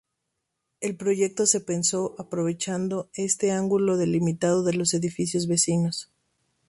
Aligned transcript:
El 0.79 0.95
proyecto 0.95 1.45
se 1.45 1.59
pensó 1.61 2.15
aprovechando 2.17 3.11
este 3.13 3.51
ángulo 3.51 3.97
delimitado 3.97 4.63
por 4.63 4.73
los 4.73 4.95
edificios 4.95 5.45
vecinos. 5.47 6.09